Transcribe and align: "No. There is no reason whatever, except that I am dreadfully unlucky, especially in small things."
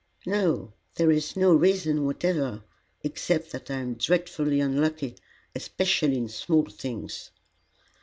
"No. 0.25 0.73
There 0.95 1.11
is 1.11 1.37
no 1.37 1.53
reason 1.53 2.05
whatever, 2.05 2.63
except 3.03 3.51
that 3.51 3.69
I 3.69 3.75
am 3.75 3.93
dreadfully 3.93 4.59
unlucky, 4.59 5.15
especially 5.55 6.17
in 6.17 6.27
small 6.27 6.65
things." 6.65 7.29